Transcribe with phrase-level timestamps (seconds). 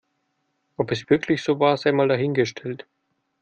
[0.77, 2.87] Ob es wirklich so war, sei mal dahingestellt.